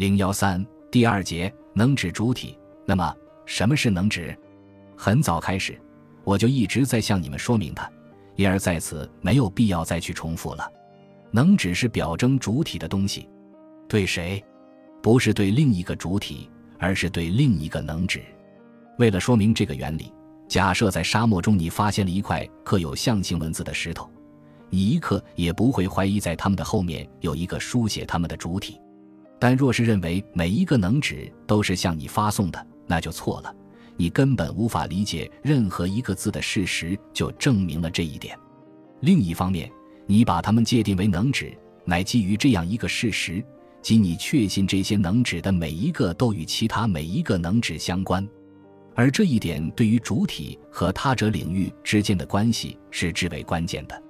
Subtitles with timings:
[0.00, 2.58] 零幺三第二节能指主体。
[2.86, 3.14] 那么，
[3.44, 4.34] 什么是能指？
[4.96, 5.78] 很早开始，
[6.24, 7.86] 我就一直在向你们说明它，
[8.34, 10.66] 因而在此没有必要再去重复了。
[11.30, 13.28] 能指是表征主体的东西，
[13.86, 14.42] 对谁？
[15.02, 16.48] 不是对另一个主体，
[16.78, 18.22] 而是对另一个能指。
[18.96, 20.10] 为了说明这个原理，
[20.48, 24.10] 假设在沙漠中你发现了一块刻有象形文字的石头，
[24.70, 28.80] 你一刻也不会怀疑在它们的后面有一个书写它们的主体。
[29.40, 33.52] 但若是认为每一个能指都是向你发送的，那就错了。
[33.96, 38.38] 你根本无法理解任何一个字的事实，就证明了这一点。
[39.00, 39.70] 另一方面，
[40.06, 41.52] 你把它们界定为能指，
[41.84, 43.42] 乃基于这样一个事实，
[43.80, 48.26] 即你确信这些能指的每一个都与其他每一个能指相关。
[48.94, 54.02] 而这一点对于主体和他者领域之间的关系是至为关键的。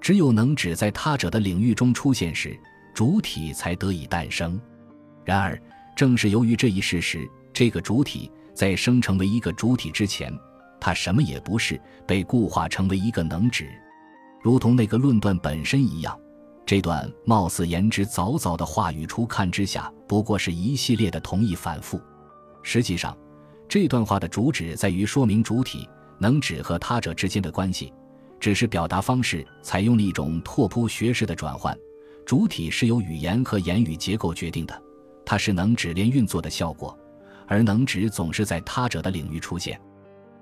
[0.00, 2.58] 只有能指在他者的领域中出现时，
[2.94, 4.58] 主体才得以诞生。
[5.24, 5.60] 然而，
[5.96, 8.30] 正是由于这一事实，这个主体。
[8.52, 10.30] 在生成为一个主体之前，
[10.78, 13.70] 它什么也不是，被固化成为一个能指，
[14.42, 16.18] 如同那个论断本身一样。
[16.66, 21.98] 这段貌似言之凿凿的话语，初看之下不过是一系列的同义反复。
[22.62, 23.16] 实际上，
[23.66, 27.90] 这段话的主旨在于说明主体能指和他者之间的关系，
[28.38, 31.74] 只是表达方式采用了一种拓扑学式的转换。
[32.26, 34.82] 主体是由语言和言语结构决定的，
[35.30, 36.98] 它是能指链运作的效果。
[37.46, 39.80] 而能指总是在他者的领域出现，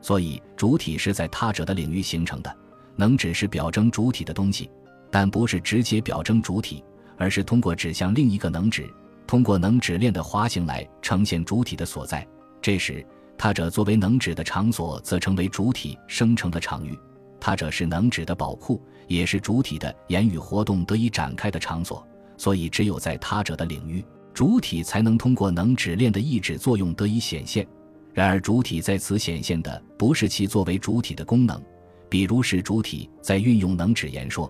[0.00, 2.56] 所以主体是在他者的领域形成的。
[2.96, 4.70] 能指是表征主体的东西，
[5.10, 6.82] 但不是直接表征主体，
[7.18, 8.88] 而是通过指向另一个能指，
[9.26, 12.26] 通过能指链的滑行来呈现主体的所在。
[12.62, 13.04] 这时，
[13.36, 16.98] 他者作为能指的场所，则成为主体生成的场域。
[17.38, 22.02] 他者是能指的宝库，也是主体的言语活动得以展开的场所。
[22.38, 24.02] 所以，只有在他者的领域。
[24.38, 27.66] 主体才能通过能指链的抑制作用得以显现，
[28.14, 31.60] 然而主体在此显现的不是其作为主体的功能，
[32.08, 34.48] 比如使主体在运用能指言说，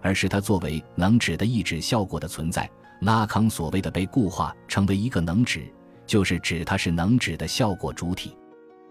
[0.00, 2.66] 而是它作为能指的抑制效果的存在。
[3.02, 5.70] 拉康所谓的被固化成为一个能指，
[6.06, 8.34] 就是指它是能指的效果主体。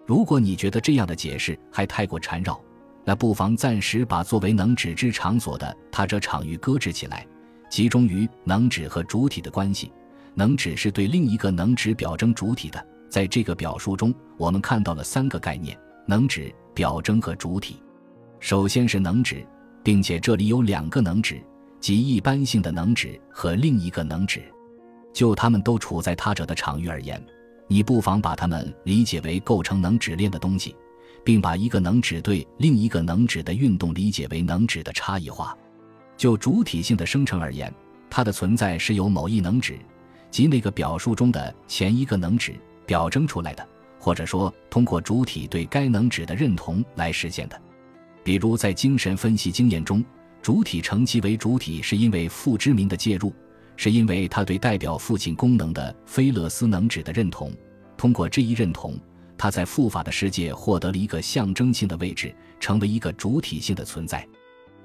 [0.05, 2.61] 如果你觉得这样的解释还太过缠绕，
[3.03, 7.25] 那不妨暂时把作为能指之场所的他者场域搁置起来，
[7.67, 9.91] 集中于能指和主体的关系。
[10.35, 17.81] 能指是对另一个能指表征主体的，在这个表述中，我们看到了三个概念：能指、表征和主体。
[18.39, 19.43] 首先是能指，
[19.81, 21.41] 并且这里有两个能指，
[21.79, 24.43] 即一般性的能指和另一个能指。
[25.13, 27.25] 就它们都处在他者的场域而言，
[27.67, 30.75] 你不妨把它们理解为构成能指链的东西，
[31.23, 35.57] 并把一个能指对另一个能指的运动理解为能指的差异化。
[36.17, 37.73] 就主体性的生成而言，
[38.09, 39.79] 它的存在是由某一能指。
[40.35, 42.53] 即那个表述中的前一个能指
[42.85, 43.65] 表征出来的，
[43.97, 47.57] 或者说通过主体对该能指的认同来实现的。
[48.21, 50.03] 比如在精神分析经验中，
[50.41, 53.33] 主体成其为主体，是因为父之名的介入，
[53.77, 57.49] 是因为他对代表父亲功能的菲勒斯能指的认同。
[57.95, 58.99] 通过这一认同，
[59.37, 64.27] 他在父法的世界获得了一个象征性的位置，成为一个主体性的存在。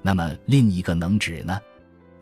[0.01, 1.59] 那么另一个能指呢？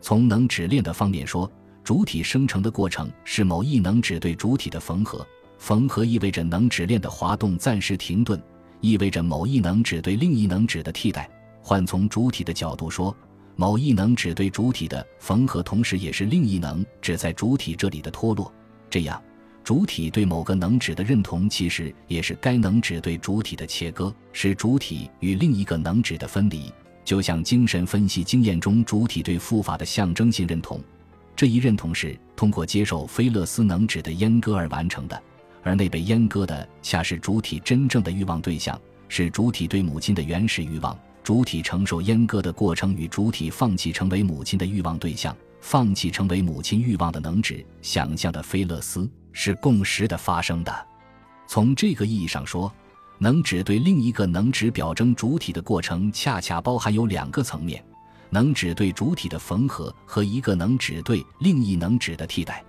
[0.00, 1.48] 从能指链的方面说。
[1.82, 5.26] 主体生成的过程是某一能指对主体的缝合，
[5.58, 8.40] 缝合意味着能指链的滑动暂时停顿，
[8.80, 11.28] 意味着某一能指对另一能指的替代。
[11.62, 13.14] 换从主体的角度说，
[13.56, 18.52] 某一能指对主体的缝合，同时也是另一能指在主体这里的脱落。
[18.88, 19.20] 这样，
[19.64, 26.72] 主体对某个能指的认同，其实也是该能指对主体的切割，是主体与另一个能指的分离。
[27.04, 30.80] 就像精神分析经验中主体对复法的象征性认同。
[31.40, 35.22] 这一认同是通过接受菲勒斯能指的阉割而完成的，
[35.62, 38.78] 而那被阉割的恰是主体真正的欲望对象，
[39.08, 40.94] 是主体对母亲的原始欲望。
[41.24, 50.86] 主体承受阉割的过程与主体放弃成为母亲的欲望对象，放弃成为母亲欲望的能指想象的菲勒斯是共识的发生的。
[51.46, 52.70] 从这个意义上说，
[53.16, 57.82] 能指对另一个能指表征主体的过程，恰恰包含有两个层面。
[58.30, 62.64] 能指对主体的缝合和一个能指对另一能指的替代，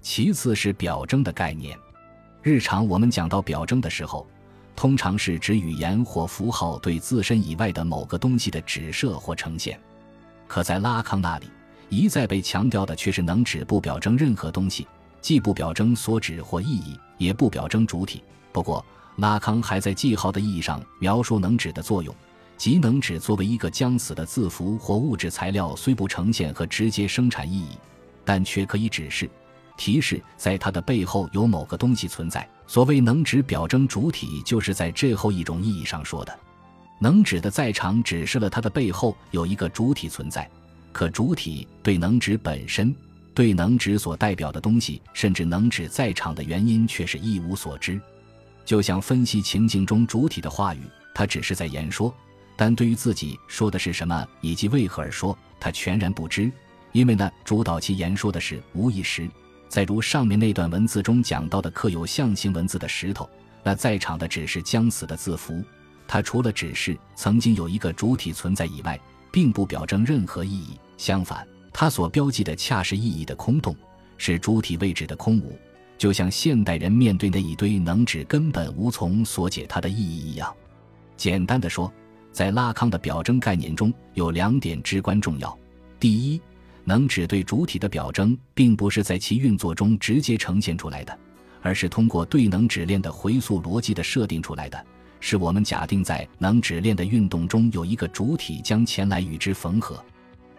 [0.00, 1.76] 其次是表征的概念。
[2.42, 4.26] 日常我们讲到表征的时候，
[4.76, 9.78] 通常是指语言或符号对自身以外的某个东西的指涉或呈现。
[10.46, 11.50] 可在拉康那里，
[11.88, 14.86] 一再被强调的却是能指不表征任何东西，
[15.20, 18.22] 既不表征所指或意义，也不表征主体。
[18.52, 18.84] 不过，
[19.16, 22.14] 拉康还在记号的意义上描述能指的作用。
[22.58, 27.68] 即能指作为一个将死的字符或物质材料，虽不呈现和直接生产意义，
[28.24, 29.30] 但却可以指示，
[29.76, 32.46] 提示在它的背后有某个东西存在。
[32.66, 36.38] 所谓能指表征主体，就是在这后一种意义上说的。
[37.00, 40.50] 能指的在场指示了它的背后有一个主体存在，
[40.92, 42.92] 可主体对能指本身、
[43.32, 48.00] 对能指所代表的东西，甚至能指在场的原因，却是一无所知。
[48.64, 50.80] 就像分析情境中主体的话语，
[51.14, 52.12] 他只是在言说，
[52.58, 56.50] 但对于自己说的是什么以及为何而说，他全然不知，
[56.90, 59.30] 因为那主导其言说的是无意识。
[59.68, 63.30] 再如上面那段文字中讲到的刻有象形文字的石头，
[63.62, 65.62] 那在场的只是将死的字符，
[66.08, 68.98] 它除了指示曾经有一个主体存在以外，
[69.30, 70.80] 并不表征任何意义。
[70.96, 73.76] 相反，它所标记的恰是意义的空洞，
[74.16, 75.56] 是主体位置的空无，
[75.96, 80.52] 就像现代人面对那一堆能指根本无从所解它的意义一样。
[81.16, 81.92] 简单的说，
[82.38, 85.58] 在拉康的表征概念中有两点至关重要：
[85.98, 86.40] 第一，
[86.84, 91.18] 能指对主体的表征，并不是在其运作中直接呈现出来的，
[91.62, 94.86] 而是通过对能指链的回溯逻辑的设定出来的。
[95.18, 100.00] 是我们假定在能指链的运动中有一个主体将前来与之缝合，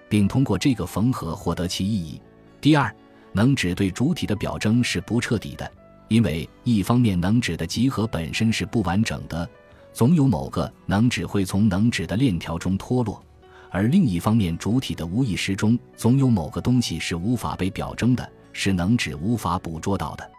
[0.10, 2.22] 并通过这个缝合获得其意义。
[2.60, 2.94] 第二，
[3.32, 5.72] 能指对主体的表征是不彻底的，
[6.10, 9.50] 因为一方面能指的集合本身是不完整的，
[9.92, 13.24] 总有某个能指会从能指的链条中脱落。
[13.72, 20.32] 而另一方面，主体的无意识中总有某个东西是无法被表征的，是能指无法捕捉到的。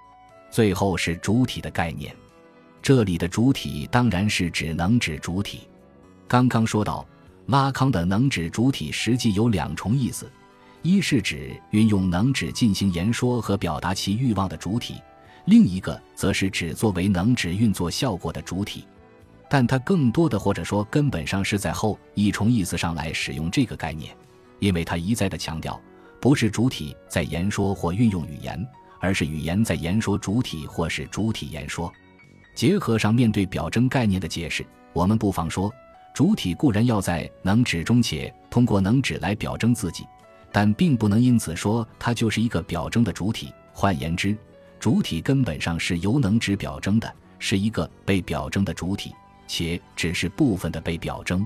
[0.51, 2.13] 最后是主体的概念，
[2.83, 5.61] 这里的主体当然是指能指主体。
[6.27, 7.07] 刚刚说到，
[7.47, 10.29] 拉康的能指主体实际有两重意思：
[10.83, 14.95] 一是指运用能指进行言说和表达其欲望的主体；
[15.45, 18.85] 另一个则是指作为能指运作效果的主体。
[19.51, 24.17] 但它更多的或者说根本上是在后一重意思上来使用这个概念，
[24.61, 25.79] 因为它一再的强调，
[26.21, 28.65] 不是主体在言说或运用语言，
[29.01, 31.93] 而是语言在言说主体或是主体言说。
[32.55, 35.73] 结合上面对表征概念的解释，我们不妨说，
[36.15, 40.07] 主体固然要在能指中且通过能指来表征自己，
[40.53, 43.53] 但并不能因此说它就是一个表征的主体。
[43.73, 44.37] 换言之，
[44.79, 49.13] 主体根本上是由能指表征的，是一个被表征的主体。
[49.51, 51.45] 且只是部分的被表征。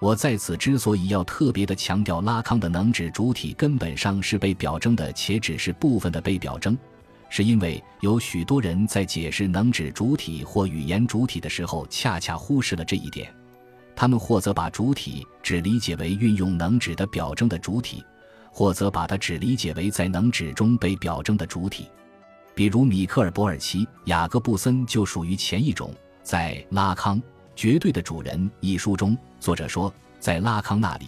[0.00, 6.76] 我在此之所以要特别的强调拉康的能指主体根本上是被表征的，且只是部分的被表征，
[7.28, 13.32] 是因为有许多人在解释能指主体或语言主体的时候，恰恰忽视了这一点。
[13.94, 18.02] 他们或则把主体只理解为运用能指的表征的主体，
[18.50, 21.86] 或则把它只理解为在能指中被表征的主体。
[22.52, 25.94] 比如米克尔·博尔奇、雅各布森就属于前一种。
[26.28, 27.16] 在拉康
[27.56, 29.90] 《绝对的主人》一书中，作者说，
[30.20, 31.06] 在拉康那里，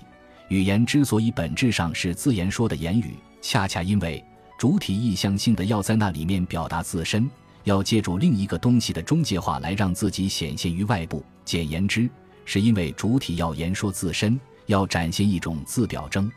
[0.49, 4.25] 语言之所以本质上是自言说的言语，恰恰因为
[4.59, 7.31] 主体意向性的要在那里面表达自身，
[7.65, 11.23] 要借助另一个东西的中介化来让自己显现于外部。
[11.45, 12.09] 简言之，
[12.47, 16.33] 是因为主体要言说自身，要展现一种自表征。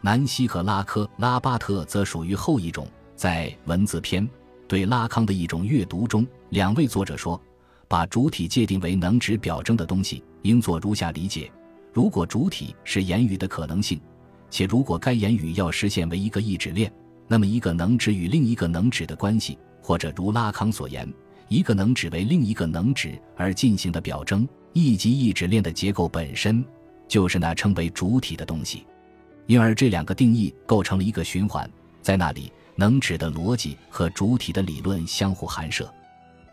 [0.00, 2.88] 南希和拉科拉巴特则属于后一种。
[3.14, 4.28] 在文字篇
[4.66, 7.40] 对拉康的一种阅读中，两位作者说。
[7.88, 11.50] 把主体界定为能指表征的东西，应做如下理解：
[11.92, 14.00] 如果主体是言语的可能性，
[14.50, 16.92] 且如果该言语要实现为一个意指链，
[17.28, 21.12] 那么一个能指与另一个能指的关系，或者如拉康所言，
[21.48, 26.64] 一个能指为另一个能指而进行的表征，意即意指链的结构本身，
[27.06, 28.84] 就是那称为主体的东西。
[29.46, 31.70] 因而这两个定义构成了一个循环，
[32.02, 35.88] 在那里能指的逻辑和主体的理论相互含摄。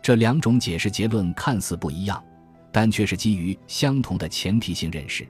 [0.04, 2.22] 这两种解释结论看似不一样，
[2.70, 5.26] 但却是基于相同的前提性认识，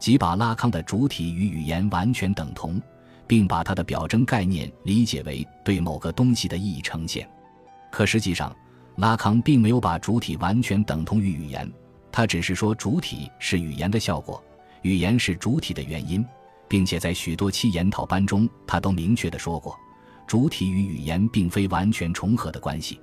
[0.00, 2.82] 即把拉康的主体与语言完全等同，
[3.24, 7.30] 并把它的表征概念理解为对某个东西的意义呈现。
[7.92, 8.52] 可实际上，
[8.96, 11.72] 拉康并没有把主体完全等同于语言，
[12.10, 14.42] 他只是说主体是语言的效果，
[14.82, 16.26] 语言是主体的原因，
[16.66, 19.78] 并且在许多期研讨班中，他都明确的说过，
[20.26, 22.98] 主体与语言并非完全重合的关系。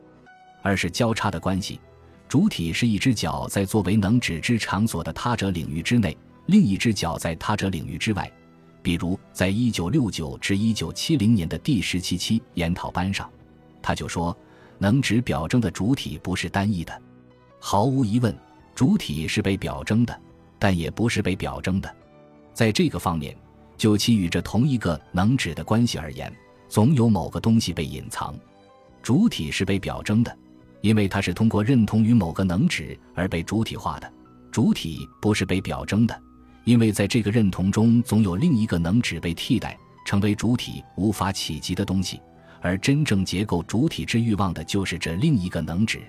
[0.64, 1.80] 而是交叉的关系，
[2.28, 6.18] 主体是一只脚在作为能指之场所的他者领域之内，
[6.48, 8.32] 另一只脚在他者领域之外。
[8.82, 13.30] 比如，在一九六九至一九七零年的第十七期研讨班上，
[13.82, 14.36] 他就说，
[14.78, 17.02] 能指表征的主体不是单一的。
[17.60, 18.36] 毫无疑问，
[18.74, 20.22] 主体是被表征的，
[20.60, 21.96] 但也不是被表征的。
[22.54, 23.36] 在这个方面，
[23.78, 26.34] 就其与这同一个能指的关系而言，
[26.68, 28.36] 总有某个东西被隐藏。
[29.02, 30.38] 主体是被表征的。
[30.84, 34.14] 因为它是通过认同于某个能指而被主体化的，
[34.52, 36.22] 主体不是被表征的，
[36.66, 42.20] 因为在这个认同中总有另一个能指被替代，成为主体无法企及的东西，
[42.62, 46.02] 而真正结构主体之欲望的就是这另一个能指。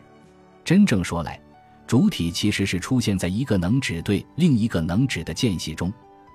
[0.65, 1.41] 真正说来，
[1.87, 5.93] 主体其实是出现在一个能指对另一个能指的间隙中，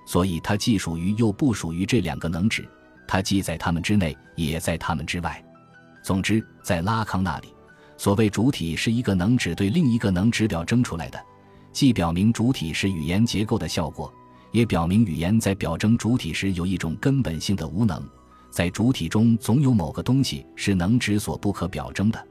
[0.08, 2.66] 所以它既属于又不属于这两个能指，
[3.06, 5.44] 它既在它们之内，也在它们之外。
[6.02, 7.54] 总之，在拉康那里，
[8.00, 11.22] 所谓主体是一个能指对另一个能指表征出来的，
[11.74, 14.10] 既表明主体是语言结构的效果，
[14.54, 18.02] 也表明语言在表征主体时有一种根本性的无能，
[18.50, 22.28] 在主体中总有某个东西是能指所不可表征的，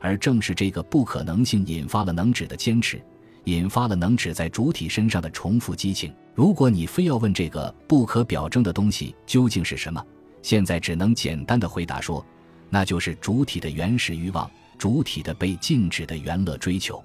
[0.00, 3.02] 而正是这个不可能性引发了能指的坚持，
[3.42, 6.14] 引发了能指在主体身上的重复激情。
[6.32, 10.00] 如果你非要问这个不可表征的东西究竟是什么，
[10.42, 12.24] 现在只能简单的回答说。
[12.70, 14.48] 那就是主体的原始欲望，
[14.78, 17.02] 主体的被禁止的原乐追求。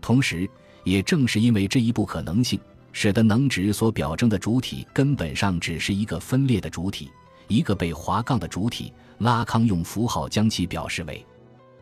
[0.00, 0.48] 同时，
[0.82, 2.58] 也正是因为这一不可能性，
[2.92, 7.10] 使得能指所表征的主体根本上只是一个分裂的主体，
[7.46, 8.92] 一个被划杠的主体。
[9.18, 11.24] 拉康用符号将其表示为。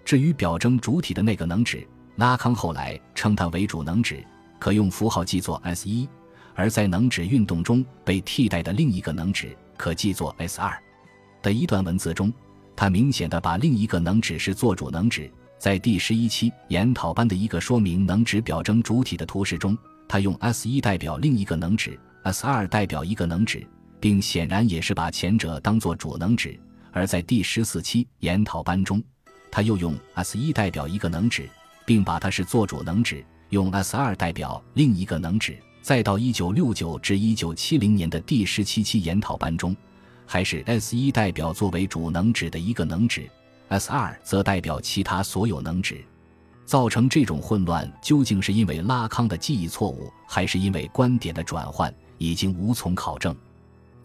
[0.05, 4.23] 至于表征主体的那个能指，拉康后来称它为主能指，
[4.59, 6.07] 可用符号记作 S 一；
[6.55, 10.79] 而在能指运动中被替代的另一个能指，可记作 S 二。
[11.41, 12.31] 的一段文字中。
[12.81, 19.77] 他明显的把另一个能指是做主能指，在第十一期研讨班的一个说明能指表征主体的图示中，
[20.09, 23.67] 他用 S 一代表另一个能指，S 二代表一个能指，
[24.01, 26.59] 并显然也是把前者当做主能指；
[26.91, 29.03] 而在第十四期研讨班中，
[29.51, 31.47] 他又用 S 一代表一个能指，
[31.85, 39.77] 并把它是做主能指，用 S 二代表另一个能指；再到一九六九至一九七零年的第十七期研讨班中。
[40.33, 43.29] 还是 S 一代表作为主能指的一个能指
[43.67, 46.05] ，S 二则代表其他所有能指。
[46.65, 53.35] 造成这种混乱，究竟是因为拉康的记忆错误，还是因为观点的转换，已经无从考证。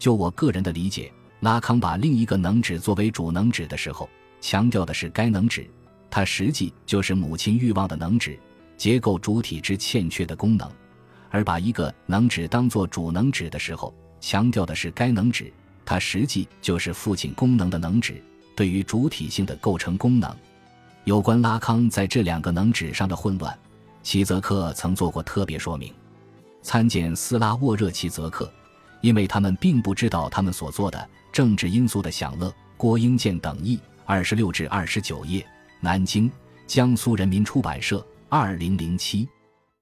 [0.00, 5.70] 就我个人的理解，拉康把另一个能指作为主能指的时候，强调的是该能指，
[6.10, 8.36] 它实际就是母亲欲望的能指，
[8.76, 10.68] 结构主体之欠缺的功能；
[11.30, 15.52] 而把一个能指当作主能指的时候，强调的是该能指。
[15.86, 18.20] 它实际就是父亲功能的能指
[18.54, 20.36] 对于主体性的构成功能。
[21.04, 23.56] 有关拉康在这两个能指上的混乱，
[24.02, 25.94] 齐泽克曾做过特别说明，
[26.60, 28.52] 参见斯拉沃热齐泽克，
[29.00, 32.52] 因为他们并不知道他们所做的政治因素的享乐。
[32.76, 35.46] 郭英健等译，二十六至二十九页，
[35.80, 36.30] 南京
[36.66, 39.26] 江苏人民出版社，二零零七。